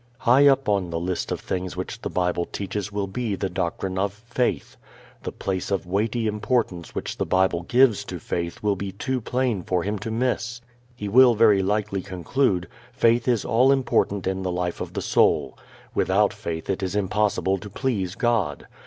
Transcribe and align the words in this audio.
High 0.17 0.47
up 0.47 0.67
on 0.67 0.89
the 0.89 0.99
list 0.99 1.31
of 1.31 1.39
things 1.39 1.77
which 1.77 2.01
the 2.01 2.09
Bible 2.09 2.45
teaches 2.45 2.91
will 2.91 3.05
be 3.05 3.35
the 3.35 3.51
doctrine 3.51 3.99
of 3.99 4.11
faith. 4.11 4.75
The 5.21 5.31
place 5.31 5.69
of 5.69 5.85
weighty 5.85 6.25
importance 6.25 6.95
which 6.95 7.17
the 7.17 7.25
Bible 7.27 7.61
gives 7.61 8.03
to 8.05 8.17
faith 8.17 8.63
will 8.63 8.75
be 8.75 8.91
too 8.93 9.21
plain 9.21 9.61
for 9.61 9.83
him 9.83 9.99
to 9.99 10.09
miss. 10.09 10.59
He 10.95 11.07
will 11.07 11.35
very 11.35 11.61
likely 11.61 12.01
conclude: 12.01 12.67
Faith 12.91 13.27
is 13.27 13.45
all 13.45 13.71
important 13.71 14.25
in 14.25 14.41
the 14.41 14.51
life 14.51 14.81
of 14.81 14.93
the 14.93 15.03
soul. 15.03 15.55
Without 15.93 16.33
faith 16.33 16.67
it 16.67 16.81
is 16.81 16.95
impossible 16.95 17.59
to 17.59 17.69
please 17.69 18.15
God. 18.15 18.65